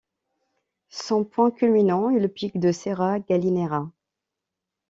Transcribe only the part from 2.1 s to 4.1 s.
le pic de Serra Gallinera.